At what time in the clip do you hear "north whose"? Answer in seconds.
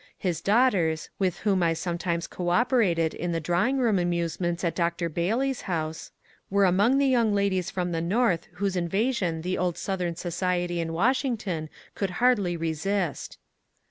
8.01-8.75